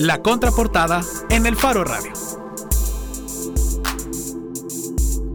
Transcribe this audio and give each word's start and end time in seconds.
La 0.00 0.22
contraportada 0.22 1.02
en 1.30 1.46
el 1.46 1.56
Faro 1.56 1.82
Radio. 1.82 2.12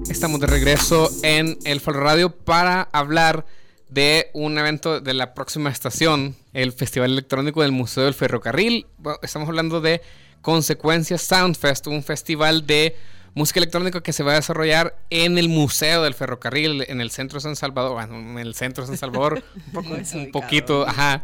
Estamos 0.10 0.40
de 0.40 0.48
regreso 0.48 1.10
en 1.24 1.58
el 1.66 1.82
Faro 1.82 2.00
Radio 2.00 2.30
para 2.30 2.84
hablar 2.94 3.46
de 3.90 4.30
un 4.34 4.58
evento 4.58 5.02
de 5.02 5.14
la 5.14 5.34
próxima 5.34 5.70
estación, 5.70 6.36
el 6.54 6.72
Festival 6.72 7.12
Electrónico 7.12 7.62
del 7.62 7.74
Museo 7.74 8.06
del 8.06 8.14
Ferrocarril. 8.14 8.88
estamos 9.22 9.50
hablando 9.50 9.82
de 9.82 10.02
Consecuencias 10.42 11.22
Soundfest, 11.24 11.88
un 11.88 12.04
festival 12.04 12.66
de 12.66 12.96
música 13.36 13.60
electrónica 13.60 14.02
que 14.02 14.14
se 14.14 14.24
va 14.24 14.34
a 14.34 14.36
desarrollar 14.36 14.96
en 15.10 15.38
el 15.38 15.50
Museo 15.50 16.04
del 16.04 16.14
Ferrocarril, 16.14 16.86
en 16.88 17.02
el 17.02 17.12
centro 17.12 17.38
de 17.38 17.42
San 17.42 17.56
Salvador, 17.56 17.94
bueno, 17.94 18.16
en 18.16 18.40
el 18.40 18.54
centro 18.56 18.84
de 18.84 18.88
San 18.88 18.98
Salvador, 18.98 19.44
un, 20.14 20.32
poquito, 20.32 20.88
ajá, 20.88 21.24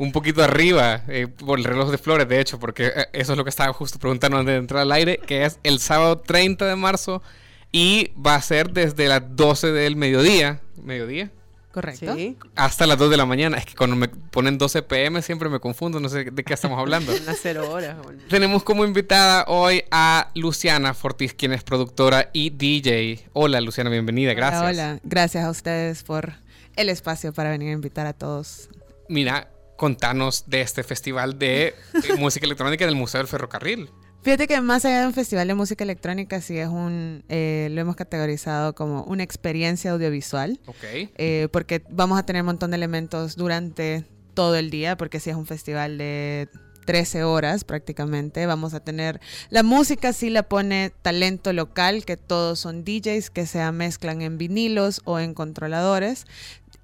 un 0.00 0.12
poquito 0.12 0.42
arriba, 0.42 1.02
eh, 1.08 1.28
por 1.28 1.58
el 1.58 1.64
reloj 1.66 1.90
de 1.90 1.98
flores, 1.98 2.26
de 2.26 2.40
hecho, 2.40 2.58
porque 2.58 2.86
eh, 2.86 3.06
eso 3.12 3.32
es 3.32 3.36
lo 3.36 3.44
que 3.44 3.50
estaba 3.50 3.70
justo 3.74 3.98
preguntando 3.98 4.38
antes 4.38 4.54
de 4.54 4.58
entrar 4.58 4.80
al 4.80 4.92
aire, 4.92 5.18
que 5.18 5.44
es 5.44 5.58
el 5.62 5.78
sábado 5.78 6.20
30 6.20 6.66
de 6.66 6.74
marzo 6.74 7.22
y 7.70 8.10
va 8.14 8.34
a 8.34 8.40
ser 8.40 8.70
desde 8.70 9.08
las 9.08 9.36
12 9.36 9.72
del 9.72 9.96
mediodía, 9.96 10.62
mediodía, 10.82 11.30
Correcto. 11.70 12.16
Hasta 12.56 12.86
las 12.86 12.98
2 12.98 13.10
de 13.10 13.16
la 13.16 13.26
mañana. 13.26 13.58
Es 13.58 13.64
que 13.64 13.76
cuando 13.76 13.94
me 13.94 14.08
ponen 14.08 14.58
12 14.58 14.82
pm 14.82 15.22
siempre 15.22 15.48
me 15.48 15.60
confundo, 15.60 16.00
no 16.00 16.08
sé 16.08 16.24
de 16.24 16.42
qué 16.44 16.54
estamos 16.54 16.80
hablando. 16.80 17.12
Las 17.26 17.38
0 17.42 17.70
horas. 17.70 17.96
Tenemos 18.28 18.64
como 18.64 18.84
invitada 18.84 19.44
hoy 19.46 19.84
a 19.92 20.32
Luciana 20.34 20.94
Fortis, 20.94 21.32
quien 21.32 21.52
es 21.52 21.62
productora 21.62 22.30
y 22.32 22.50
DJ. 22.50 23.28
Hola 23.34 23.60
Luciana, 23.60 23.88
bienvenida, 23.88 24.34
gracias. 24.34 24.62
Hola, 24.64 24.98
gracias 25.04 25.44
a 25.44 25.50
ustedes 25.50 26.02
por 26.02 26.32
el 26.74 26.88
espacio 26.88 27.32
para 27.32 27.50
venir 27.50 27.68
a 27.68 27.72
invitar 27.72 28.08
a 28.08 28.14
todos. 28.14 28.68
Mira, 29.08 29.48
contanos 29.80 30.44
de 30.46 30.60
este 30.60 30.82
festival 30.82 31.38
de 31.38 31.74
música 32.18 32.44
electrónica 32.44 32.84
del 32.84 32.96
Museo 32.96 33.20
del 33.20 33.28
Ferrocarril. 33.28 33.88
Fíjate 34.20 34.46
que 34.46 34.60
más 34.60 34.84
allá 34.84 35.00
de 35.00 35.06
un 35.06 35.14
festival 35.14 35.48
de 35.48 35.54
música 35.54 35.84
electrónica, 35.84 36.42
sí 36.42 36.58
es 36.58 36.68
un, 36.68 37.24
eh, 37.30 37.68
lo 37.70 37.80
hemos 37.80 37.96
categorizado 37.96 38.74
como 38.74 39.04
una 39.04 39.22
experiencia 39.22 39.92
audiovisual. 39.92 40.60
Ok. 40.66 40.84
Eh, 41.16 41.48
porque 41.50 41.82
vamos 41.88 42.18
a 42.18 42.26
tener 42.26 42.42
un 42.42 42.46
montón 42.46 42.72
de 42.72 42.76
elementos 42.76 43.36
durante 43.36 44.04
todo 44.34 44.54
el 44.56 44.68
día, 44.68 44.98
porque 44.98 45.18
sí 45.18 45.30
es 45.30 45.36
un 45.36 45.46
festival 45.46 45.96
de 45.96 46.50
13 46.84 47.24
horas 47.24 47.64
prácticamente. 47.64 48.44
Vamos 48.44 48.74
a 48.74 48.80
tener 48.80 49.18
la 49.48 49.62
música 49.62 50.12
sí 50.12 50.28
la 50.28 50.42
pone 50.42 50.92
talento 51.00 51.54
local, 51.54 52.04
que 52.04 52.18
todos 52.18 52.58
son 52.58 52.84
DJs 52.84 53.30
que 53.30 53.46
se 53.46 53.72
mezclan 53.72 54.20
en 54.20 54.36
vinilos 54.36 55.00
o 55.06 55.18
en 55.18 55.32
controladores. 55.32 56.26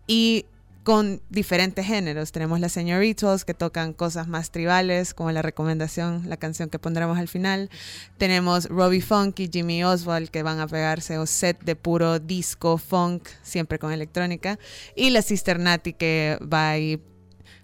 Y 0.07 0.47
con 0.87 1.21
diferentes 1.31 1.85
géneros. 1.85 2.31
Tenemos 2.31 2.61
las 2.61 2.71
señoritos 2.71 3.45
que 3.45 3.55
tocan 3.55 3.93
cosas 3.93 4.29
más 4.29 4.53
tribales, 4.53 5.15
como 5.15 5.33
la 5.33 5.43
recomendación, 5.43 6.23
la 6.29 6.37
canción 6.37 6.69
que 6.69 6.79
pondremos 6.79 7.19
al 7.19 7.27
final. 7.27 7.71
Tenemos 8.19 8.67
Robbie 8.67 9.01
Funk 9.01 9.41
y 9.41 9.51
Jimmy 9.53 9.83
Oswald 9.83 10.31
que 10.31 10.45
van 10.45 10.61
a 10.61 10.69
pegarse 10.69 11.19
un 11.19 11.27
set 11.27 11.61
de 11.65 11.75
puro 11.75 12.21
disco, 12.21 12.79
funk, 12.79 13.27
siempre 13.43 13.81
con 13.81 13.91
electrónica. 13.91 14.61
Y 14.95 15.11
la 15.11 15.23
Sister 15.23 15.59
Nati 15.59 15.93
que 15.93 16.39
va 16.41 16.71
a 16.71 16.79
ir 16.79 17.01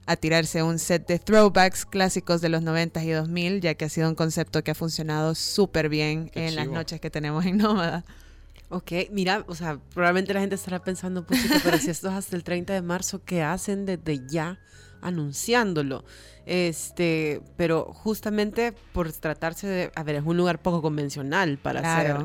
a 0.07 0.17
tirarse 0.17 0.65
un 0.65 0.81
set 0.81 1.07
de 1.07 1.21
throwbacks 1.21 1.87
clásicos 1.87 2.41
de 2.41 2.49
los 2.49 2.63
90 2.63 3.05
y 3.05 3.11
2000, 3.13 3.61
ya 3.61 3.75
que 3.75 3.85
ha 3.85 3.89
sido 3.89 4.09
un 4.09 4.17
concepto 4.17 4.65
que 4.65 4.73
ha 4.73 4.75
funcionado 4.75 5.37
súper 5.37 5.89
bien 5.89 6.29
en 6.35 6.57
las 6.57 6.67
noches 6.67 7.01
que 7.01 7.09
tenemos 7.09 7.47
en 7.47 7.59
Nómada. 7.59 8.05
Ok, 8.73 8.91
mira, 9.11 9.45
o 9.49 9.55
sea, 9.55 9.79
probablemente 9.93 10.33
la 10.33 10.41
gente 10.41 10.55
estará 10.55 10.83
pensando, 10.83 11.27
pero 11.63 11.77
si 11.77 11.91
esto 11.91 12.09
es 12.09 12.15
hasta 12.15 12.37
el 12.37 12.43
30 12.43 12.73
de 12.73 12.81
marzo, 12.81 13.23
¿qué 13.23 13.43
hacen 13.43 13.85
desde 13.85 14.27
ya 14.27 14.61
anunciándolo? 15.03 16.07
Este, 16.47 17.43
pero 17.59 17.93
justamente 17.93 18.73
por 18.95 19.13
tratarse 19.13 19.67
de, 19.67 19.93
a 19.95 20.03
ver, 20.03 20.17
es 20.17 20.23
un 20.25 20.39
lugar 20.39 20.63
poco 20.63 20.81
convencional 20.81 21.59
para 21.59 21.81
hacer 21.81 22.17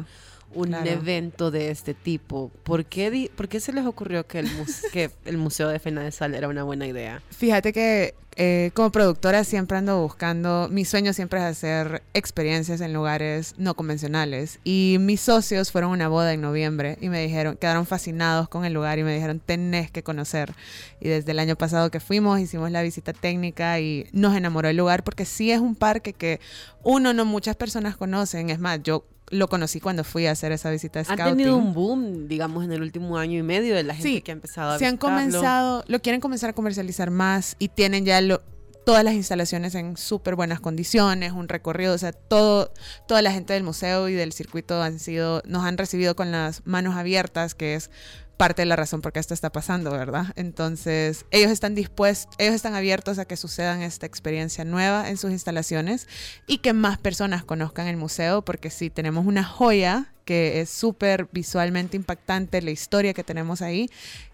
un 0.54 0.74
evento 0.74 1.52
de 1.52 1.72
este 1.72 1.94
tipo. 1.94 2.52
¿Por 2.64 2.86
qué, 2.86 3.32
¿Por 3.36 3.48
qué 3.48 3.60
se 3.60 3.74
les 3.74 3.86
ocurrió 3.86 4.26
que 4.26 4.40
el, 4.40 4.50
que 4.92 5.12
el 5.26 5.38
Museo 5.38 5.68
de 5.70 5.80
Fena 5.80 6.02
de 6.04 6.12
Sal 6.12 6.34
era 6.36 6.48
una 6.48 6.64
buena 6.64 6.88
idea? 6.88 7.22
Fíjate 7.30 7.74
que 7.74 8.16
eh, 8.40 8.70
como 8.76 8.92
productora 8.92 9.44
siempre 9.44 9.78
ando 9.78 10.00
buscando, 10.00 10.68
mi 10.70 10.86
sueño 10.86 11.12
siempre 11.12 11.40
es 11.40 11.46
hacer 11.46 12.04
experiencias 12.14 12.82
en 12.82 12.94
lugares 12.94 13.56
no 13.58 13.74
convencionales. 13.74 14.60
Y 14.64 14.98
mis 15.00 15.22
socios 15.22 15.72
fueron 15.72 15.90
a 15.90 15.94
una 15.94 16.08
boda 16.08 16.34
en 16.34 16.42
noviembre 16.42 17.00
y 17.02 17.10
me 17.10 17.20
dijeron, 17.20 17.58
quedaron 17.58 17.88
fascinados 17.88 18.48
con 18.48 18.64
el 18.64 18.74
lugar 18.74 19.00
y 19.00 19.04
me 19.04 19.16
dijeron, 19.16 19.40
tenés 19.44 19.90
que 19.90 20.04
conocer. 20.04 20.54
Y 21.00 21.10
desde 21.10 21.32
el 21.32 21.40
año 21.40 21.56
pasado 21.56 21.90
que 21.90 22.00
fuimos, 22.00 22.40
hicimos 22.40 22.70
la 22.70 22.84
visita 22.84 23.12
técnica 23.12 23.80
y 23.80 24.08
nos 24.12 24.36
enamoró 24.36 24.70
el 24.70 24.78
lugar 24.78 25.04
porque 25.04 25.26
sí 25.26 25.52
es 25.52 25.60
un 25.60 25.74
parque 25.74 26.14
que 26.14 26.40
uno, 26.84 27.14
no 27.14 27.26
muchas 27.26 27.56
personas 27.56 27.98
conocen. 27.98 28.52
Es 28.52 28.60
más, 28.60 28.84
yo 28.84 29.04
lo 29.30 29.48
conocí 29.50 29.80
cuando 29.80 30.04
fui 30.04 30.26
a 30.26 30.32
hacer 30.32 30.52
esa 30.52 30.70
visita 30.70 31.00
de 31.00 31.06
scouting. 31.06 31.26
Ha 31.26 31.30
tenido 31.30 31.58
un 31.58 31.74
boom, 31.74 32.28
digamos, 32.28 32.64
en 32.64 32.72
el 32.72 32.82
último 32.82 33.18
año 33.18 33.38
y 33.40 33.44
medio 33.44 33.76
de 33.76 33.84
la 33.84 33.96
gente 33.96 34.24
que 34.24 34.32
ha 34.32 34.34
empezado 34.34 34.72
a 34.72 34.80
se 34.80 34.86
han 34.86 34.98
comenzado, 34.98 35.84
lo 35.88 36.02
quieren 36.02 36.22
comenzar 36.22 36.52
a 36.52 36.54
comercializar 36.54 37.12
más 37.12 37.56
y 37.60 37.70
tienen 37.70 38.06
ya 38.06 38.22
lo, 38.22 38.42
todas 38.86 39.04
las 39.04 39.16
instalaciones 39.16 39.76
en 39.76 39.98
súper 39.98 40.36
buenas 40.36 40.62
condiciones, 40.62 41.34
un 41.34 41.50
recorrido, 41.50 41.94
o 41.94 41.98
sea, 41.98 42.14
todo, 42.14 42.72
toda 43.06 43.22
la 43.22 43.34
gente 43.34 43.54
del 43.54 43.64
museo 43.64 44.08
y 44.08 44.14
del 44.14 44.32
circuito 44.32 44.82
han 44.82 45.00
sido, 45.00 45.42
nos 45.46 45.66
han 45.66 45.78
recibido 45.78 46.16
con 46.16 46.32
las 46.32 46.66
manos 46.66 46.96
abiertas, 46.96 47.54
que 47.54 47.76
es 47.76 47.92
parte 48.38 48.62
de 48.62 48.68
la 48.68 48.76
razón 48.76 49.02
por 49.02 49.12
qué 49.12 49.20
esto 49.20 49.34
está 49.34 49.52
pasando, 49.52 49.92
¿verdad? 49.92 50.28
Entonces, 50.36 51.26
ellos 51.32 51.52
están 51.52 51.76
dispuestos, 51.76 52.34
ellos 52.38 52.54
están 52.54 52.76
abiertos 52.76 53.20
a 53.20 53.26
que 53.26 53.36
sucedan 53.36 53.82
esta 53.82 54.06
experiencia 54.06 54.64
nueva 54.64 55.10
en 55.10 55.18
sus 55.18 55.32
instalaciones 55.32 56.08
y 56.46 56.60
que 56.60 56.74
más 56.74 56.98
personas 56.98 57.44
conozcan 57.44 57.88
el 57.88 57.98
museo, 57.98 58.44
porque 58.44 58.70
sí, 58.70 58.90
tenemos 58.90 59.26
una 59.26 59.44
joya 59.44 60.14
que 60.24 60.62
es 60.62 60.70
súper 60.70 61.28
visualmente 61.32 61.98
impactante, 61.98 62.62
la 62.62 62.72
historia 62.72 63.14
que 63.14 63.24
tenemos 63.24 63.62
ahí, 63.62 63.90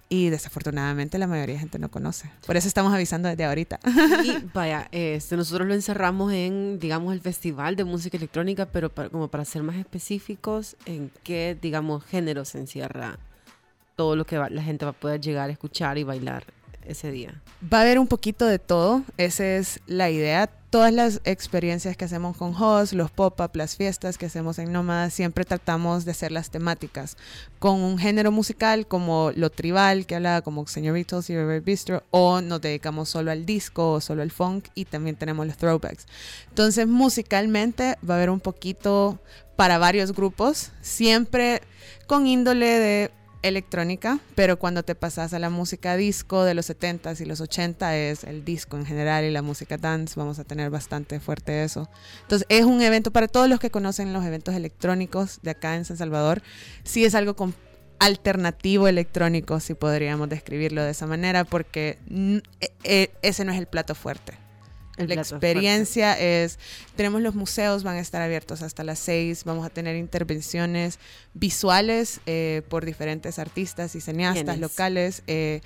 y 0.10 0.30
desafortunadamente 0.30 1.18
la 1.18 1.28
mayoría 1.28 1.56
de 1.56 1.60
gente 1.60 1.80
no 1.80 1.90
conoce. 1.90 2.30
Por 2.46 2.58
eso 2.58 2.68
estamos 2.68 2.94
avisando 2.94 3.30
desde 3.30 3.46
ahorita. 3.46 3.80
Y 4.24 4.38
vaya, 4.54 4.88
este, 4.92 5.38
nosotros 5.38 5.68
lo 5.68 5.74
encerramos 5.74 6.34
en, 6.34 6.78
digamos, 6.80 7.14
el 7.14 7.22
Festival 7.22 7.76
de 7.76 7.84
Música 7.84 8.18
Electrónica, 8.18 8.68
pero 8.68 8.92
como 8.92 9.30
para 9.30 9.46
ser 9.46 9.64
más 9.64 9.76
específicos, 9.76 10.76
¿en 10.86 11.10
qué, 11.24 11.58
digamos, 11.60 12.04
género 12.06 12.46
se 12.46 12.60
encierra 12.60 13.18
todo 13.96 14.16
lo 14.16 14.26
que 14.26 14.38
la 14.38 14.64
gente 14.64 14.86
va 14.86 14.92
a 14.92 14.94
poder 14.94 15.22
llegar 15.22 15.50
a 15.50 15.54
escuchar 15.54 15.98
y 15.98 16.04
bailar 16.04 16.46
ese 16.86 17.12
día. 17.12 17.42
Va 17.72 17.80
a 17.80 17.82
haber 17.82 18.00
un 18.00 18.08
poquito 18.08 18.46
de 18.46 18.60
todo, 18.60 19.04
esa 19.18 19.46
es 19.46 19.80
la 19.88 20.10
idea. 20.10 20.48
Todas 20.70 20.92
las 20.92 21.22
experiencias 21.24 21.96
que 21.96 22.06
hacemos 22.06 22.36
con 22.36 22.56
host, 22.56 22.94
los 22.94 23.12
pop-up, 23.12 23.52
las 23.54 23.76
fiestas 23.76 24.18
que 24.18 24.26
hacemos 24.26 24.58
en 24.58 24.72
Nómada, 24.72 25.12
siempre 25.12 25.46
tratamos 25.46 26.04
de 26.04 26.12
hacer 26.12 26.32
las 26.32 26.50
temáticas 26.50 27.16
con 27.60 27.80
un 27.80 28.00
género 28.00 28.32
musical 28.32 28.88
como 28.88 29.32
lo 29.36 29.52
tribal, 29.52 30.08
que 30.08 30.16
habla 30.16 30.42
como 30.42 30.66
Señoritos 30.66 31.30
y 31.30 31.36
River 31.36 31.62
Bistro, 31.62 32.04
o 32.10 32.42
nos 32.42 32.60
dedicamos 32.60 33.10
solo 33.10 33.30
al 33.30 33.46
disco 33.46 33.94
o 33.94 34.02
solo 34.02 34.24
al 34.24 34.32
funk 34.32 34.66
y 34.74 34.86
también 34.86 35.16
tenemos 35.16 35.46
los 35.46 35.58
throwbacks. 35.58 36.08
Entonces, 36.50 36.88
musicalmente 36.88 37.98
va 38.08 38.16
a 38.16 38.18
haber 38.18 38.32
un 38.32 38.40
poquito 38.40 39.20
para 39.56 39.78
varios 39.78 40.12
grupos, 40.12 40.72
siempre 40.82 41.62
con 42.08 42.26
índole 42.26 42.68
de 42.80 43.12
electrónica, 43.44 44.20
pero 44.36 44.58
cuando 44.58 44.84
te 44.84 44.96
pasas 44.96 45.34
a 45.34 45.40
la 45.40 45.50
música 45.50 45.96
disco 45.96 46.44
de 46.44 46.54
los 46.54 46.70
70s 46.70 47.22
y 47.22 47.26
los 47.26 47.42
80 47.42 47.96
es 47.96 48.24
el 48.24 48.44
disco 48.44 48.78
en 48.78 48.86
general 48.86 49.26
y 49.26 49.32
la 49.32 49.42
música 49.42 49.78
dance, 49.78 50.16
vamos 50.18 50.40
a 50.40 50.44
tener 50.44 50.70
bastante 50.70 51.20
fuerte 51.20 51.64
eso. 51.64 51.90
Entonces 52.22 52.48
es 52.50 52.66
un 52.66 52.82
evento 52.82 53.12
para 53.12 53.28
todos 53.28 53.48
los 53.48 53.60
que 53.60 53.70
conocen 53.70 54.14
los 54.14 54.26
eventos 54.26 54.56
electrónicos 54.56 55.40
de 55.44 55.52
acá 55.52 55.76
en 55.76 55.86
San 55.86 55.98
Salvador, 55.98 56.42
sí 56.84 57.06
es 57.06 57.14
algo 57.14 57.36
alternativo 58.00 58.88
electrónico, 58.88 59.60
si 59.60 59.76
podríamos 59.76 60.30
describirlo 60.30 60.84
de 60.84 60.92
esa 60.92 61.06
manera, 61.06 61.44
porque 61.44 62.00
e, 62.10 62.72
e, 62.84 63.12
ese 63.22 63.46
no 63.46 63.52
es 63.52 63.60
el 63.60 63.68
plato 63.68 63.96
fuerte 63.96 64.43
la 64.98 65.16
experiencia 65.16 66.20
es, 66.20 66.60
tenemos 66.96 67.22
los 67.22 67.36
museos, 67.36 67.84
van 67.84 67.96
a 67.96 68.00
estar 68.00 68.22
abiertos 68.22 68.62
hasta 68.62 68.84
las 68.84 69.00
6, 69.00 69.44
vamos 69.44 69.66
a 69.66 69.70
tener 69.70 69.96
intervenciones 69.96 71.00
visuales 71.34 72.22
eh, 72.26 72.62
por 72.70 72.86
diferentes 72.86 73.40
artistas 73.40 73.96
y 73.96 74.02
cineastas 74.02 74.60
locales. 74.60 75.24
Eh, 75.28 75.62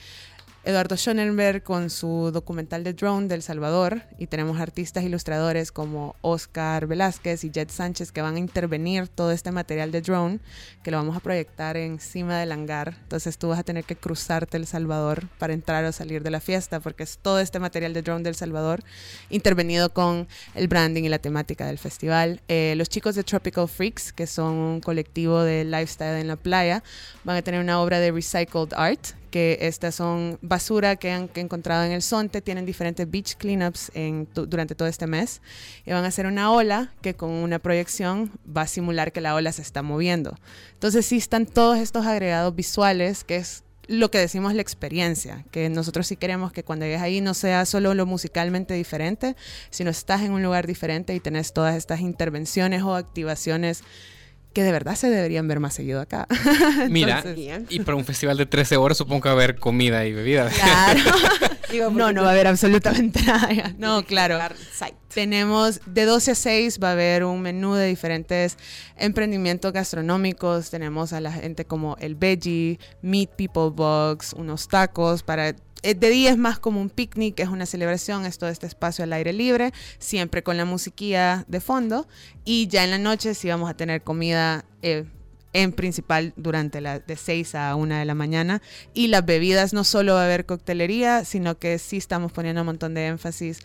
Eduardo 0.67 0.97
Schonenberg 0.97 1.63
con 1.63 1.89
su 1.89 2.29
documental 2.33 2.83
de 2.83 2.91
Drone 2.91 3.29
del 3.29 3.41
Salvador 3.41 4.01
y 4.17 4.27
tenemos 4.27 4.59
artistas 4.59 5.05
ilustradores 5.05 5.71
como 5.71 6.17
Oscar 6.19 6.87
Velázquez 6.87 7.45
y 7.45 7.51
Jet 7.51 7.69
Sánchez 7.69 8.11
que 8.11 8.21
van 8.21 8.35
a 8.35 8.39
intervenir 8.39 9.07
todo 9.07 9.31
este 9.31 9.53
material 9.53 9.93
de 9.93 10.01
Drone 10.01 10.39
que 10.83 10.91
lo 10.91 10.97
vamos 10.97 11.15
a 11.15 11.21
proyectar 11.21 11.77
encima 11.77 12.37
del 12.37 12.51
hangar. 12.51 12.97
Entonces 13.03 13.37
tú 13.37 13.47
vas 13.47 13.59
a 13.59 13.63
tener 13.63 13.85
que 13.85 13.95
cruzarte 13.95 14.57
El 14.57 14.67
Salvador 14.67 15.29
para 15.39 15.53
entrar 15.53 15.85
o 15.85 15.93
salir 15.93 16.21
de 16.21 16.31
la 16.31 16.41
fiesta 16.41 16.81
porque 16.81 17.03
es 17.03 17.17
todo 17.17 17.39
este 17.39 17.59
material 17.59 17.93
de 17.93 18.01
Drone 18.01 18.23
del 18.23 18.35
Salvador 18.35 18.83
intervenido 19.29 19.93
con 19.93 20.27
el 20.53 20.67
branding 20.67 21.03
y 21.03 21.09
la 21.09 21.19
temática 21.19 21.65
del 21.65 21.77
festival. 21.77 22.41
Eh, 22.49 22.73
los 22.75 22.89
chicos 22.89 23.15
de 23.15 23.23
Tropical 23.23 23.69
Freaks, 23.69 24.11
que 24.11 24.27
son 24.27 24.55
un 24.55 24.81
colectivo 24.81 25.43
de 25.43 25.63
lifestyle 25.63 26.19
en 26.19 26.27
la 26.27 26.35
playa, 26.35 26.83
van 27.23 27.37
a 27.37 27.41
tener 27.41 27.61
una 27.61 27.79
obra 27.79 28.01
de 28.01 28.11
recycled 28.11 28.73
art 28.75 29.13
estas 29.59 29.95
son 29.95 30.37
basura 30.41 30.95
que 30.95 31.11
han 31.11 31.29
encontrado 31.35 31.83
en 31.83 31.91
el 31.91 32.01
Zonte, 32.01 32.41
tienen 32.41 32.65
diferentes 32.65 33.09
beach 33.09 33.35
cleanups 33.35 33.91
en, 33.93 34.27
durante 34.33 34.75
todo 34.75 34.87
este 34.87 35.07
mes 35.07 35.41
y 35.85 35.91
van 35.91 36.03
a 36.03 36.07
hacer 36.07 36.25
una 36.25 36.51
ola 36.51 36.93
que 37.01 37.15
con 37.15 37.29
una 37.29 37.59
proyección 37.59 38.31
va 38.45 38.61
a 38.61 38.67
simular 38.67 39.11
que 39.11 39.21
la 39.21 39.35
ola 39.35 39.51
se 39.51 39.61
está 39.61 39.81
moviendo. 39.81 40.35
Entonces 40.73 41.05
sí 41.05 41.17
están 41.17 41.45
todos 41.45 41.77
estos 41.77 42.05
agregados 42.05 42.55
visuales 42.55 43.23
que 43.23 43.37
es 43.37 43.63
lo 43.87 44.11
que 44.11 44.17
decimos 44.17 44.53
la 44.53 44.61
experiencia, 44.61 45.45
que 45.51 45.69
nosotros 45.69 46.07
sí 46.07 46.17
queremos 46.17 46.51
que 46.51 46.63
cuando 46.63 46.85
llegues 46.85 47.01
ahí 47.01 47.21
no 47.21 47.33
sea 47.33 47.65
solo 47.65 47.93
lo 47.93 48.05
musicalmente 48.05 48.73
diferente, 48.73 49.35
sino 49.69 49.89
estás 49.89 50.21
en 50.21 50.31
un 50.31 50.43
lugar 50.43 50.67
diferente 50.67 51.15
y 51.15 51.19
tenés 51.19 51.53
todas 51.53 51.75
estas 51.75 52.01
intervenciones 52.01 52.83
o 52.83 52.95
activaciones 52.95 53.83
que 54.57 54.63
de 54.63 54.71
verdad 54.71 54.95
se 54.95 55.07
deberían 55.11 55.47
ver 55.47 55.59
más 55.59 55.75
seguido 55.75 56.01
acá. 56.01 56.25
Mira, 56.89 57.23
y 57.69 57.79
para 57.81 57.95
un 57.95 58.03
festival 58.03 58.37
de 58.37 58.47
13 58.47 58.75
horas 58.77 58.97
supongo 58.97 59.21
que 59.21 59.29
va 59.29 59.33
a 59.33 59.37
haber 59.37 59.59
comida 59.59 60.03
y 60.03 60.13
bebida. 60.13 60.49
Claro. 60.49 61.91
no, 61.91 62.11
no 62.11 62.23
va 62.23 62.29
a 62.29 62.31
haber 62.31 62.47
absolutamente 62.47 63.21
nada. 63.21 63.47
No, 63.77 64.03
claro. 64.03 64.39
Tenemos 65.17 65.81
de 65.87 66.05
12 66.05 66.29
a 66.29 66.35
6 66.35 66.77
va 66.77 66.89
a 66.89 66.91
haber 66.91 67.23
un 67.23 67.41
menú 67.41 67.73
de 67.73 67.87
diferentes 67.87 68.55
emprendimientos 68.95 69.73
gastronómicos. 69.73 70.69
Tenemos 70.69 71.11
a 71.11 71.19
la 71.21 71.31
gente 71.31 71.65
como 71.65 71.97
el 71.99 72.13
Veggie, 72.13 72.77
Meat 73.01 73.31
People 73.31 73.71
Box, 73.75 74.33
unos 74.33 74.67
tacos 74.67 75.23
para 75.23 75.55
eh, 75.81 75.95
de 75.95 76.09
día 76.11 76.29
es 76.29 76.37
más 76.37 76.59
como 76.59 76.79
un 76.79 76.91
picnic, 76.91 77.39
es 77.39 77.49
una 77.49 77.65
celebración, 77.65 78.27
es 78.27 78.37
todo 78.37 78.51
este 78.51 78.67
espacio 78.67 79.05
al 79.05 79.11
aire 79.11 79.33
libre, 79.33 79.73
siempre 79.97 80.43
con 80.43 80.55
la 80.55 80.65
musiquilla 80.65 81.45
de 81.47 81.61
fondo. 81.61 82.07
Y 82.45 82.67
ya 82.67 82.83
en 82.83 82.91
la 82.91 82.99
noche 82.99 83.33
sí 83.33 83.47
vamos 83.47 83.71
a 83.71 83.73
tener 83.73 84.03
comida 84.03 84.65
eh, 84.83 85.05
en 85.53 85.71
principal 85.71 86.33
durante 86.35 86.79
la 86.79 86.99
de 86.99 87.15
6 87.15 87.55
a 87.55 87.75
1 87.75 87.95
de 87.95 88.05
la 88.05 88.13
mañana. 88.13 88.61
Y 88.93 89.07
las 89.07 89.25
bebidas 89.25 89.73
no 89.73 89.83
solo 89.83 90.13
va 90.13 90.21
a 90.21 90.25
haber 90.25 90.45
coctelería, 90.45 91.25
sino 91.25 91.57
que 91.57 91.79
sí 91.79 91.97
estamos 91.97 92.31
poniendo 92.31 92.61
un 92.61 92.67
montón 92.67 92.93
de 92.93 93.07
énfasis. 93.07 93.61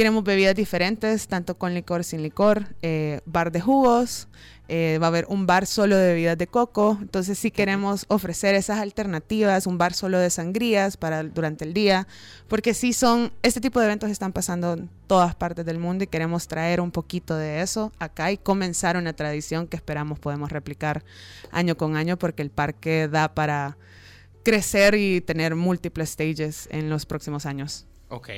Queremos 0.00 0.24
bebidas 0.24 0.54
diferentes, 0.54 1.28
tanto 1.28 1.58
con 1.58 1.74
licor, 1.74 2.04
sin 2.04 2.22
licor, 2.22 2.74
eh, 2.80 3.20
bar 3.26 3.52
de 3.52 3.60
jugos, 3.60 4.28
eh, 4.66 4.96
va 4.98 5.08
a 5.08 5.08
haber 5.08 5.26
un 5.28 5.44
bar 5.44 5.66
solo 5.66 5.94
de 5.94 6.14
bebidas 6.14 6.38
de 6.38 6.46
coco. 6.46 6.96
Entonces, 7.02 7.38
si 7.38 7.50
queremos 7.50 8.06
ofrecer 8.08 8.54
esas 8.54 8.78
alternativas, 8.78 9.66
un 9.66 9.76
bar 9.76 9.92
solo 9.92 10.18
de 10.18 10.30
sangrías 10.30 10.96
para 10.96 11.22
durante 11.22 11.66
el 11.66 11.74
día, 11.74 12.08
porque 12.48 12.72
sí 12.72 12.94
son, 12.94 13.30
este 13.42 13.60
tipo 13.60 13.78
de 13.78 13.84
eventos 13.84 14.08
están 14.08 14.32
pasando 14.32 14.72
en 14.72 14.88
todas 15.06 15.34
partes 15.34 15.66
del 15.66 15.78
mundo 15.78 16.04
y 16.04 16.06
queremos 16.06 16.48
traer 16.48 16.80
un 16.80 16.92
poquito 16.92 17.36
de 17.36 17.60
eso 17.60 17.92
acá 17.98 18.32
y 18.32 18.38
comenzar 18.38 18.96
una 18.96 19.12
tradición 19.12 19.66
que 19.66 19.76
esperamos 19.76 20.18
podemos 20.18 20.50
replicar 20.50 21.04
año 21.52 21.76
con 21.76 21.96
año, 21.96 22.18
porque 22.18 22.40
el 22.40 22.48
parque 22.48 23.06
da 23.06 23.34
para 23.34 23.76
crecer 24.44 24.94
y 24.94 25.20
tener 25.20 25.56
múltiples 25.56 26.08
stages 26.08 26.68
en 26.72 26.88
los 26.88 27.04
próximos 27.04 27.44
años. 27.44 27.86
Ok. 28.10 28.28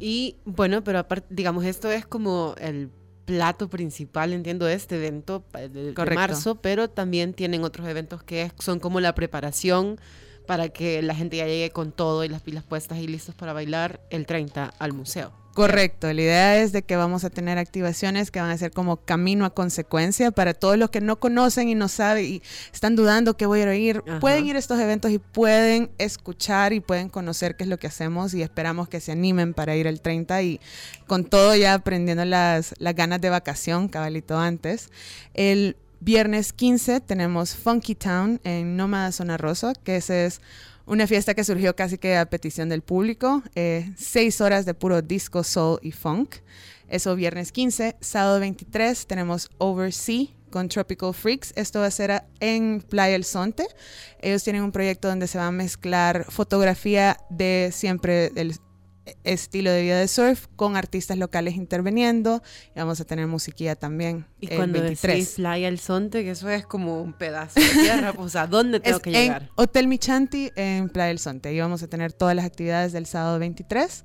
Y 0.00 0.36
bueno, 0.44 0.84
pero 0.84 0.98
aparte, 0.98 1.26
digamos, 1.30 1.64
esto 1.64 1.90
es 1.90 2.06
como 2.06 2.54
el 2.60 2.90
plato 3.24 3.68
principal, 3.70 4.32
entiendo, 4.32 4.66
de 4.66 4.74
este 4.74 4.96
evento 4.96 5.44
de, 5.52 5.94
marzo, 6.14 6.56
pero 6.56 6.90
también 6.90 7.32
tienen 7.32 7.62
otros 7.62 7.86
eventos 7.86 8.22
que 8.22 8.50
son 8.58 8.80
como 8.80 9.00
la 9.00 9.14
preparación 9.14 10.00
para 10.46 10.70
que 10.70 11.00
la 11.00 11.14
gente 11.14 11.36
ya 11.36 11.46
llegue 11.46 11.70
con 11.70 11.92
todo 11.92 12.24
y 12.24 12.28
las 12.28 12.42
pilas 12.42 12.64
puestas 12.64 12.98
y 12.98 13.06
listos 13.06 13.36
para 13.36 13.52
bailar 13.52 14.00
el 14.10 14.26
30 14.26 14.74
al 14.78 14.92
museo. 14.92 15.39
Correcto, 15.54 16.12
la 16.12 16.22
idea 16.22 16.56
es 16.62 16.70
de 16.70 16.82
que 16.82 16.94
vamos 16.94 17.24
a 17.24 17.30
tener 17.30 17.58
activaciones 17.58 18.30
que 18.30 18.40
van 18.40 18.50
a 18.50 18.56
ser 18.56 18.70
como 18.70 18.98
camino 18.98 19.44
a 19.44 19.50
consecuencia 19.50 20.30
para 20.30 20.54
todos 20.54 20.78
los 20.78 20.90
que 20.90 21.00
no 21.00 21.18
conocen 21.18 21.68
y 21.68 21.74
no 21.74 21.88
saben 21.88 22.24
y 22.24 22.42
están 22.72 22.94
dudando 22.94 23.36
que 23.36 23.46
voy 23.46 23.60
a 23.62 23.74
ir. 23.74 24.02
Pueden 24.20 24.46
ir 24.46 24.54
a 24.54 24.60
estos 24.60 24.78
eventos 24.78 25.10
y 25.10 25.18
pueden 25.18 25.90
escuchar 25.98 26.72
y 26.72 26.78
pueden 26.78 27.08
conocer 27.08 27.56
qué 27.56 27.64
es 27.64 27.68
lo 27.68 27.78
que 27.78 27.88
hacemos 27.88 28.32
y 28.32 28.42
esperamos 28.42 28.88
que 28.88 29.00
se 29.00 29.10
animen 29.10 29.52
para 29.52 29.74
ir 29.74 29.88
el 29.88 30.00
30 30.00 30.40
y 30.42 30.60
con 31.08 31.24
todo 31.24 31.56
ya 31.56 31.74
aprendiendo 31.74 32.24
las, 32.24 32.74
las 32.78 32.94
ganas 32.94 33.20
de 33.20 33.30
vacación, 33.30 33.88
cabalito 33.88 34.38
antes. 34.38 34.88
El 35.34 35.76
viernes 35.98 36.52
15 36.52 37.00
tenemos 37.00 37.56
Funky 37.56 37.96
Town 37.96 38.40
en 38.44 38.76
Nómada 38.76 39.10
Zona 39.10 39.36
Rosa, 39.36 39.72
que 39.74 39.96
ese 39.96 40.26
es 40.26 40.40
una 40.90 41.06
fiesta 41.06 41.34
que 41.34 41.44
surgió 41.44 41.76
casi 41.76 41.98
que 41.98 42.16
a 42.16 42.26
petición 42.26 42.68
del 42.68 42.82
público. 42.82 43.44
Eh, 43.54 43.92
seis 43.96 44.40
horas 44.40 44.66
de 44.66 44.74
puro 44.74 45.02
disco, 45.02 45.44
soul 45.44 45.78
y 45.82 45.92
funk. 45.92 46.34
Eso 46.88 47.14
viernes 47.14 47.52
15. 47.52 47.96
Sábado 48.00 48.40
23 48.40 49.06
tenemos 49.06 49.48
Oversea 49.58 50.26
con 50.50 50.68
Tropical 50.68 51.14
Freaks. 51.14 51.52
Esto 51.54 51.78
va 51.78 51.86
a 51.86 51.90
ser 51.92 52.24
en 52.40 52.82
Playa 52.82 53.14
El 53.14 53.22
Sonte. 53.22 53.68
Ellos 54.20 54.42
tienen 54.42 54.64
un 54.64 54.72
proyecto 54.72 55.06
donde 55.06 55.28
se 55.28 55.38
va 55.38 55.46
a 55.46 55.52
mezclar 55.52 56.26
fotografía 56.28 57.18
de 57.30 57.70
siempre 57.72 58.30
del 58.30 58.56
estilo 59.24 59.70
de 59.70 59.82
vida 59.82 59.98
de 59.98 60.08
surf 60.08 60.46
con 60.56 60.76
artistas 60.76 61.18
locales 61.18 61.56
interviniendo 61.56 62.42
y 62.74 62.78
vamos 62.78 63.00
a 63.00 63.04
tener 63.04 63.26
musiquilla 63.26 63.76
también 63.76 64.26
y 64.40 64.48
cuando 64.48 64.80
23. 64.80 65.14
decís 65.14 65.34
Playa 65.36 65.68
El 65.68 65.78
Sonte 65.78 66.24
que 66.24 66.30
eso 66.30 66.48
es 66.48 66.66
como 66.66 67.02
un 67.02 67.12
pedazo 67.12 67.60
de 67.60 67.68
tierra 67.82 68.12
pues, 68.12 68.26
o 68.26 68.28
sea 68.30 68.46
¿dónde 68.46 68.80
tengo 68.80 69.00
que 69.00 69.10
llegar? 69.10 69.42
En 69.42 69.48
Hotel 69.56 69.88
Michanti 69.88 70.50
en 70.56 70.88
Playa 70.88 71.10
El 71.10 71.18
Sonte 71.18 71.48
ahí 71.48 71.60
vamos 71.60 71.82
a 71.82 71.88
tener 71.88 72.12
todas 72.12 72.34
las 72.34 72.44
actividades 72.44 72.92
del 72.92 73.06
sábado 73.06 73.38
23 73.38 74.04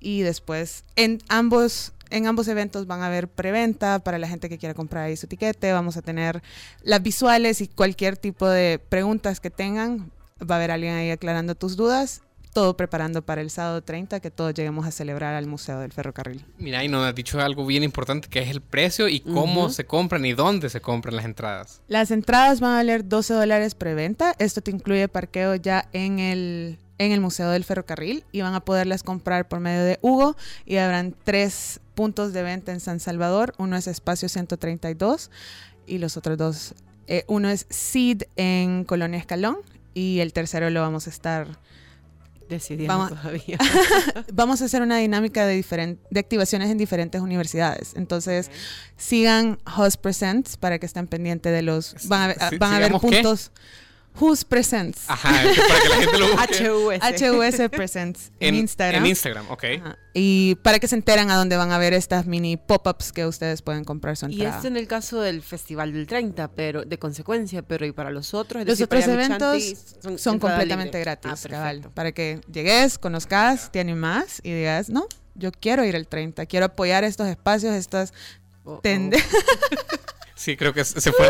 y 0.00 0.22
después 0.22 0.84
en 0.96 1.18
ambos 1.28 1.92
en 2.10 2.26
ambos 2.26 2.48
eventos 2.48 2.86
van 2.86 3.02
a 3.02 3.06
haber 3.06 3.28
preventa 3.28 3.98
para 3.98 4.18
la 4.18 4.28
gente 4.28 4.48
que 4.48 4.58
quiera 4.58 4.74
comprar 4.74 5.04
ahí 5.04 5.16
su 5.16 5.26
tiquete. 5.26 5.72
Vamos 5.72 5.96
a 5.96 6.02
tener 6.02 6.42
las 6.82 7.02
visuales 7.02 7.60
y 7.60 7.66
cualquier 7.68 8.16
tipo 8.16 8.48
de 8.48 8.78
preguntas 8.78 9.40
que 9.40 9.50
tengan. 9.50 10.12
Va 10.38 10.54
a 10.54 10.58
haber 10.58 10.70
alguien 10.70 10.94
ahí 10.94 11.10
aclarando 11.10 11.56
tus 11.56 11.76
dudas 11.76 12.22
todo 12.56 12.74
preparando 12.74 13.20
para 13.20 13.42
el 13.42 13.50
sábado 13.50 13.82
30 13.82 14.18
que 14.20 14.30
todos 14.30 14.54
lleguemos 14.54 14.86
a 14.86 14.90
celebrar 14.90 15.34
al 15.34 15.46
Museo 15.46 15.78
del 15.80 15.92
Ferrocarril. 15.92 16.42
Mira, 16.56 16.82
y 16.82 16.88
nos 16.88 17.04
has 17.04 17.14
dicho 17.14 17.38
algo 17.38 17.66
bien 17.66 17.82
importante 17.82 18.28
que 18.28 18.38
es 18.38 18.48
el 18.48 18.62
precio 18.62 19.08
y 19.08 19.20
cómo 19.20 19.68
se 19.68 19.84
compran 19.84 20.24
y 20.24 20.32
dónde 20.32 20.70
se 20.70 20.80
compran 20.80 21.16
las 21.16 21.26
entradas. 21.26 21.82
Las 21.86 22.10
entradas 22.10 22.60
van 22.60 22.70
a 22.70 22.74
valer 22.76 23.06
12 23.06 23.34
dólares 23.34 23.74
preventa. 23.74 24.34
Esto 24.38 24.62
te 24.62 24.70
incluye 24.70 25.06
parqueo 25.06 25.54
ya 25.56 25.86
en 25.92 26.18
el, 26.18 26.78
en 26.96 27.12
el 27.12 27.20
Museo 27.20 27.50
del 27.50 27.62
Ferrocarril 27.62 28.24
y 28.32 28.40
van 28.40 28.54
a 28.54 28.60
poderlas 28.60 29.02
comprar 29.02 29.48
por 29.48 29.60
medio 29.60 29.84
de 29.84 29.98
Hugo 30.00 30.34
y 30.64 30.78
habrán 30.78 31.14
tres 31.24 31.80
puntos 31.94 32.32
de 32.32 32.42
venta 32.42 32.72
en 32.72 32.80
San 32.80 33.00
Salvador. 33.00 33.52
Uno 33.58 33.76
es 33.76 33.86
Espacio 33.86 34.30
132 34.30 35.30
y 35.86 35.98
los 35.98 36.16
otros 36.16 36.38
dos, 36.38 36.74
eh, 37.06 37.24
uno 37.26 37.50
es 37.50 37.66
Seed 37.68 38.22
en 38.36 38.84
Colonia 38.84 39.18
Escalón 39.18 39.58
y 39.92 40.20
el 40.20 40.32
tercero 40.32 40.70
lo 40.70 40.80
vamos 40.80 41.06
a 41.06 41.10
estar 41.10 41.58
decidiendo 42.48 42.96
vamos, 42.96 43.10
todavía. 43.10 43.58
vamos 44.32 44.62
a 44.62 44.66
hacer 44.66 44.82
una 44.82 44.98
dinámica 44.98 45.46
de, 45.46 45.64
de 46.10 46.20
activaciones 46.20 46.70
en 46.70 46.78
diferentes 46.78 47.20
universidades. 47.20 47.94
Entonces, 47.96 48.50
sigan 48.96 49.58
Host 49.76 50.00
Presents 50.00 50.56
para 50.56 50.78
que 50.78 50.86
estén 50.86 51.06
pendientes 51.06 51.52
de 51.52 51.62
los... 51.62 51.94
Van 52.08 52.30
a, 52.30 52.50
van 52.58 52.72
a 52.72 52.76
haber 52.76 52.92
puntos... 52.92 53.50
Who's 54.18 54.44
Presents. 54.44 55.04
Ajá, 55.08 55.30
para 55.30 55.52
que 55.52 55.88
la 55.88 55.96
gente 55.96 56.18
lo 56.18 56.36
busque. 56.36 56.70
HUS. 56.70 57.70
Presents 57.70 58.32
en, 58.40 58.54
Instagram. 58.54 59.04
En 59.04 59.10
Instagram, 59.10 59.50
ok. 59.50 59.64
Y 60.14 60.54
para 60.56 60.78
que 60.78 60.88
se 60.88 60.94
enteren 60.94 61.30
a 61.30 61.36
dónde 61.36 61.56
van 61.56 61.72
a 61.72 61.78
ver 61.78 61.92
estas 61.92 62.26
mini 62.26 62.56
pop-ups 62.56 63.12
que 63.12 63.26
ustedes 63.26 63.62
pueden 63.62 63.84
comprar 63.84 64.16
su 64.16 64.28
Y 64.28 64.44
esto 64.44 64.66
en 64.66 64.76
el 64.76 64.86
caso 64.86 65.20
del 65.20 65.42
Festival 65.42 65.92
del 65.92 66.06
30, 66.06 66.48
pero 66.48 66.84
de 66.84 66.98
consecuencia, 66.98 67.62
pero 67.62 67.84
y 67.84 67.92
para 67.92 68.10
los 68.10 68.34
otros. 68.34 68.66
Los 68.66 68.80
otros 68.80 69.06
eventos 69.06 69.62
son, 70.16 70.38
completamente 70.38 70.98
gratis, 71.00 71.46
ah, 71.52 71.72
Para 71.94 72.12
que 72.12 72.40
llegues, 72.50 72.98
conozcas, 72.98 73.70
te 73.70 73.80
animas 73.80 74.40
y 74.42 74.52
digas, 74.52 74.88
no, 74.88 75.06
yo 75.34 75.52
quiero 75.52 75.84
ir 75.84 75.94
el 75.94 76.08
30, 76.08 76.46
quiero 76.46 76.66
apoyar 76.66 77.04
estos 77.04 77.28
espacios, 77.28 77.74
estas 77.74 78.12
oh, 78.64 78.80
oh. 78.82 78.82
sí, 80.34 80.56
creo 80.56 80.72
que 80.72 80.84
se 80.84 81.12
fue 81.12 81.28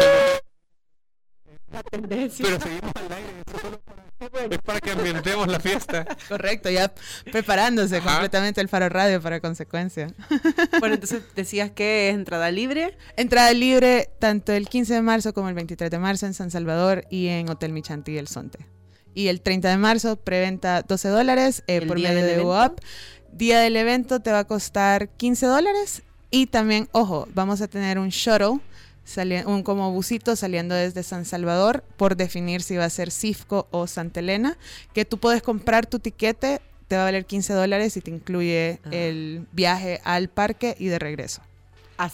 la 1.76 1.82
tendencia. 1.82 2.44
Pero 2.44 2.60
seguimos 2.60 2.92
al 2.94 3.12
aire, 3.12 3.42
eso 3.46 3.58
solo 3.60 3.80
para, 3.80 4.44
es 4.54 4.58
para 4.62 4.80
que 4.80 4.90
ambientemos 4.90 5.46
la 5.46 5.60
fiesta. 5.60 6.06
Correcto, 6.28 6.70
ya 6.70 6.92
preparándose 7.30 8.00
completamente 8.00 8.60
el 8.60 8.68
Faro 8.68 8.88
Radio 8.88 9.20
para 9.20 9.40
consecuencia. 9.40 10.08
Bueno, 10.80 10.94
entonces 10.94 11.22
decías 11.34 11.70
que 11.70 12.08
es 12.08 12.14
entrada 12.14 12.50
libre. 12.50 12.96
Entrada 13.16 13.52
libre 13.52 14.10
tanto 14.18 14.52
el 14.52 14.68
15 14.68 14.94
de 14.94 15.02
marzo 15.02 15.32
como 15.32 15.48
el 15.48 15.54
23 15.54 15.90
de 15.90 15.98
marzo 15.98 16.26
en 16.26 16.34
San 16.34 16.50
Salvador 16.50 17.04
y 17.10 17.28
en 17.28 17.48
Hotel 17.48 17.72
Michanti 17.72 18.16
El 18.18 18.28
Sonte. 18.28 18.58
Y 19.14 19.28
el 19.28 19.40
30 19.40 19.70
de 19.70 19.78
marzo, 19.78 20.16
preventa 20.16 20.82
12 20.82 21.08
dólares 21.08 21.62
eh, 21.66 21.84
por 21.86 21.98
medio 21.98 22.24
de 22.24 22.40
UAP. 22.40 22.78
Día 23.32 23.60
del 23.60 23.76
evento 23.76 24.20
te 24.20 24.30
va 24.32 24.40
a 24.40 24.44
costar 24.44 25.08
15 25.08 25.46
dólares. 25.46 26.02
Y 26.30 26.46
también, 26.46 26.88
ojo, 26.92 27.26
vamos 27.34 27.60
a 27.62 27.68
tener 27.68 27.98
un 27.98 28.10
shuttle 28.10 28.60
un 29.46 29.62
como 29.62 29.92
busito 29.92 30.36
saliendo 30.36 30.74
desde 30.74 31.02
San 31.02 31.24
Salvador 31.24 31.84
por 31.96 32.16
definir 32.16 32.62
si 32.62 32.76
va 32.76 32.84
a 32.84 32.90
ser 32.90 33.10
Cifco 33.10 33.68
o 33.70 33.86
Santa 33.86 34.20
Elena, 34.20 34.56
que 34.92 35.04
tú 35.04 35.18
puedes 35.18 35.42
comprar 35.42 35.86
tu 35.86 35.98
tiquete, 35.98 36.60
te 36.88 36.96
va 36.96 37.02
a 37.02 37.04
valer 37.06 37.24
15 37.24 37.52
dólares 37.52 37.96
y 37.96 38.00
te 38.00 38.10
incluye 38.10 38.80
el 38.90 39.46
viaje 39.52 40.00
al 40.04 40.28
parque 40.28 40.76
y 40.78 40.86
de 40.86 40.98
regreso. 40.98 41.42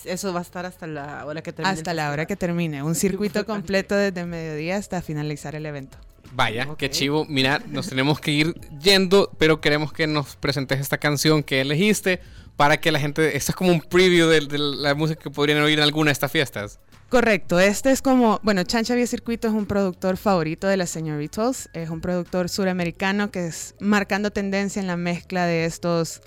Eso 0.05 0.33
va 0.33 0.41
a 0.41 0.43
estar 0.43 0.65
hasta 0.65 0.87
la 0.87 1.27
hora 1.27 1.43
que 1.43 1.53
termine. 1.53 1.77
Hasta 1.77 1.93
la 1.93 2.11
hora 2.11 2.27
que 2.27 2.37
termine. 2.37 2.83
Un 2.83 2.95
circuito 2.95 3.45
completo 3.45 3.97
desde 3.97 4.25
mediodía 4.25 4.77
hasta 4.77 5.03
finalizar 5.03 5.55
el 5.55 5.67
evento. 5.67 5.99
Vaya, 6.33 6.69
qué 6.79 6.89
chivo. 6.89 7.27
Mira, 7.29 7.61
nos 7.69 7.89
tenemos 7.89 8.21
que 8.21 8.31
ir 8.31 8.55
yendo, 8.81 9.31
pero 9.39 9.61
queremos 9.61 9.93
que 9.93 10.07
nos 10.07 10.37
presentes 10.37 10.81
esta 10.81 10.99
canción 10.99 11.43
que 11.43 11.61
elegiste 11.61 12.21
para 12.57 12.81
que 12.81 12.93
la 12.93 13.01
gente. 13.01 13.37
Esto 13.37 13.53
es 13.53 13.57
como 13.57 13.71
un 13.71 13.81
preview 13.81 14.29
de, 14.29 14.41
de 14.41 14.59
la 14.59 14.95
música 14.95 15.23
que 15.23 15.31
podrían 15.31 15.63
oír 15.63 15.79
en 15.79 15.85
alguna 15.85 16.09
de 16.09 16.13
estas 16.13 16.31
fiestas. 16.31 16.79
Correcto, 17.13 17.61
este 17.61 17.91
es 17.91 18.01
como, 18.01 18.41
bueno, 18.43 18.63
Chancha 18.63 18.95
Vía 18.95 19.07
Circuito 19.07 19.47
es 19.47 19.53
un 19.53 19.67
productor 19.67 20.17
favorito 20.17 20.67
de 20.67 20.79
las 20.79 20.89
señoritas, 20.89 21.69
es 21.75 21.91
un 21.91 22.01
productor 22.01 22.49
suramericano 22.49 23.31
que 23.31 23.49
es 23.49 23.75
marcando 23.81 24.31
tendencia 24.31 24.81
en 24.81 24.87
la 24.87 24.97
mezcla 24.97 25.45
de 25.45 25.67
estos 25.67 26.23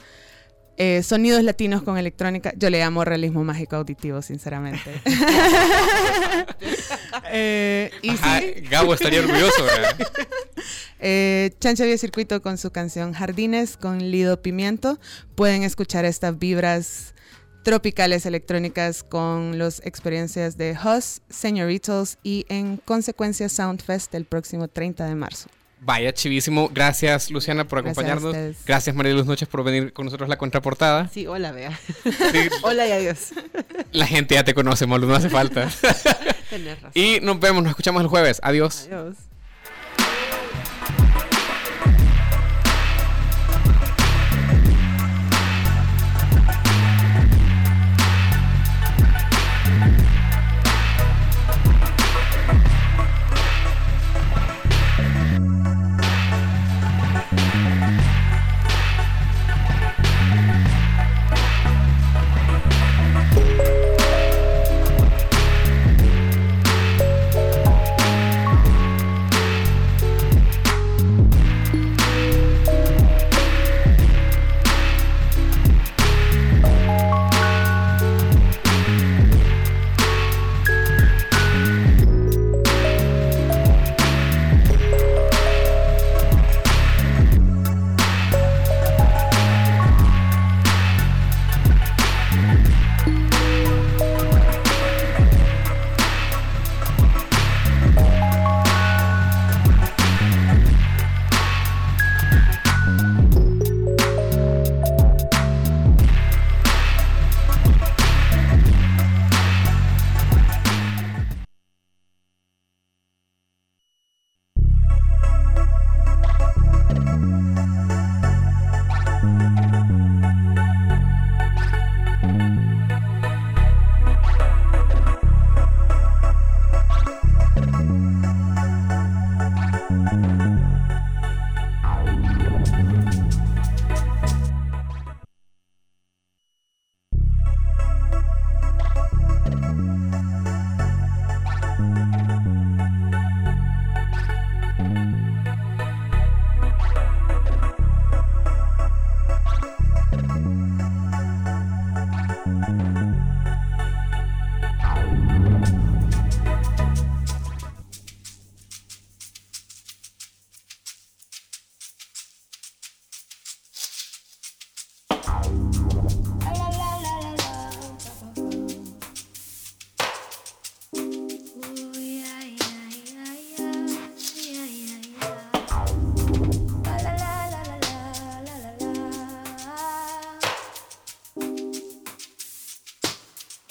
eh, 0.77 1.03
sonidos 1.03 1.44
latinos 1.44 1.84
con 1.84 1.98
electrónica. 1.98 2.53
Yo 2.58 2.70
le 2.70 2.79
llamo 2.79 3.05
realismo 3.05 3.44
mágico 3.44 3.75
auditivo, 3.77 4.22
sinceramente. 4.22 4.91
Eh, 7.32 7.91
y 8.01 8.10
Ajá, 8.12 8.39
sí, 8.39 8.62
Gabo 8.70 8.94
estaría 8.94 9.20
orgulloso, 9.20 9.65
eh, 11.00 11.51
Chancha 11.60 11.84
Vía 11.84 11.98
Circuito 11.98 12.41
con 12.41 12.58
su 12.58 12.72
canción 12.72 13.13
Jardines 13.13 13.77
con 13.77 14.00
Lido 14.12 14.41
Pimiento. 14.41 15.00
Pueden 15.36 15.63
escuchar 15.63 16.05
estas 16.05 16.38
vibras 16.38 17.15
tropicales 17.63 18.25
electrónicas 18.25 19.03
con 19.03 19.58
las 19.58 19.82
experiencias 19.86 20.55
de 20.58 20.77
Huss, 20.77 21.22
Señoritos 21.29 22.20
y 22.22 22.46
en 22.48 22.77
consecuencia 22.77 23.50
Soundfest 23.50 24.13
el 24.13 24.25
próximo 24.25 24.67
30 24.67 25.05
de 25.05 25.15
marzo. 25.15 25.50
Vaya, 25.82 26.13
chivísimo. 26.13 26.70
Gracias, 26.74 27.29
Luciana, 27.29 27.67
por 27.67 27.82
Gracias 27.84 27.98
acompañarnos. 27.98 28.32
ustedes. 28.34 28.58
Gracias, 28.65 28.96
María 28.96 29.13
Luz 29.13 29.25
Noches, 29.27 29.48
por 29.48 29.63
venir 29.63 29.94
con 29.94 30.05
nosotros 30.05 30.27
a 30.27 30.29
la 30.29 30.38
contraportada. 30.38 31.10
Sí, 31.10 31.27
hola, 31.27 31.51
vea. 31.51 31.77
Sí, 32.03 32.50
Hola 32.63 32.88
y 32.88 32.91
adiós. 32.91 33.29
la 33.91 34.08
gente 34.08 34.34
ya 34.36 34.44
te 34.44 34.53
conoce, 34.55 34.86
Molu, 34.88 35.05
no 35.08 35.15
hace 35.15 35.29
falta. 35.29 35.70
Tenés 36.50 36.82
razón. 36.82 36.91
y 36.96 37.20
nos 37.22 37.39
vemos, 37.39 37.62
nos 37.63 37.70
escuchamos 37.72 38.01
el 38.01 38.08
jueves. 38.08 38.39
Adiós. 38.41 38.88
Adiós. 38.88 39.15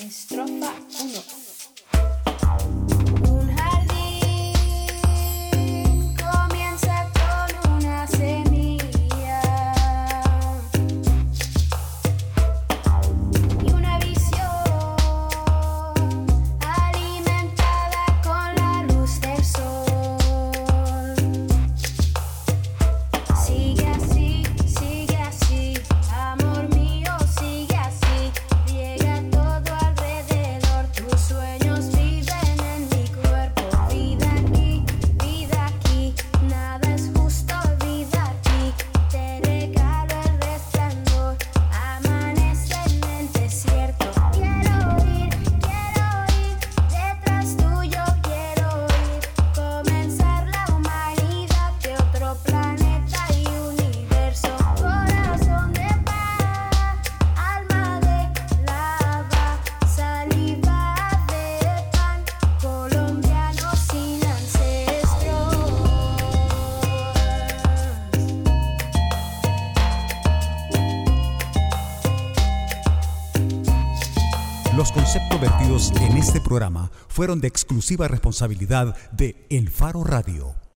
Estrofa 0.07 0.71
1. 1.01 1.54
Fueron 77.09 77.41
de 77.41 77.49
exclusiva 77.49 78.09
responsabilidad 78.09 78.97
de 79.13 79.47
El 79.51 79.71
Faro 79.71 80.05
Radio. 80.05 80.64